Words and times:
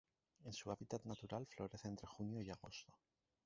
En 0.45 0.51
su 0.53 0.71
hábitat 0.71 1.05
natural, 1.05 1.45
florece 1.45 1.87
entre 1.87 2.07
junio 2.07 2.41
y 2.41 2.49
agosto. 2.49 2.91